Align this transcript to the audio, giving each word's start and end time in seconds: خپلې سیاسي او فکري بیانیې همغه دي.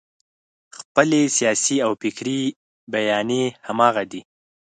خپلې 0.77 1.21
سیاسي 1.37 1.77
او 1.85 1.91
فکري 2.01 2.41
بیانیې 2.93 3.45
همغه 3.67 4.03
دي. 4.11 4.21